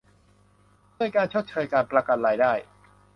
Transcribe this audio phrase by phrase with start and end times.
[0.97, 2.53] ด้วยการชดเชย การประกันรายได้